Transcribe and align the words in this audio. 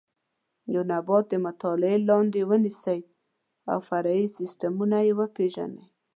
یو 0.73 0.81
نبات 0.91 1.25
د 1.29 1.33
مطالعې 1.45 1.97
لاندې 2.09 2.41
ونیسئ 2.49 2.99
او 3.71 3.77
فرعي 3.89 4.25
سیسټمونه 4.37 4.97
یې 5.05 5.13
وپېژنئ. 5.19 5.83